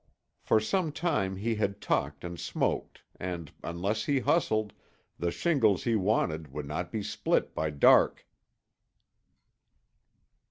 For 0.41 0.59
some 0.59 0.91
time 0.91 1.35
he 1.35 1.53
had 1.53 1.79
talked 1.79 2.23
and 2.23 2.39
smoked 2.39 3.03
and, 3.19 3.51
unless 3.63 4.05
he 4.05 4.21
hustled, 4.21 4.73
the 5.19 5.29
shingles 5.29 5.83
he 5.83 5.95
wanted 5.95 6.51
would 6.51 6.65
not 6.65 6.91
be 6.91 7.03
split 7.03 7.53
by 7.53 7.69
dark. 7.69 8.25